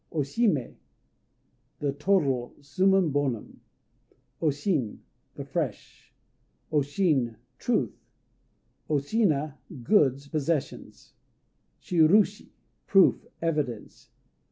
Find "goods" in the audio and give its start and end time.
9.83-10.27